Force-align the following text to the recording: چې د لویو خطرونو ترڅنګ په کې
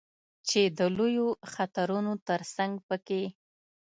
چې 0.47 0.61
د 0.77 0.79
لویو 0.97 1.27
خطرونو 1.53 2.13
ترڅنګ 2.27 2.73
په 2.87 2.95
کې 3.07 3.23